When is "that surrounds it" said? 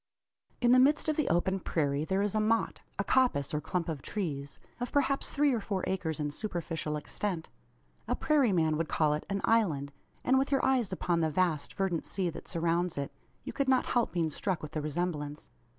12.31-13.11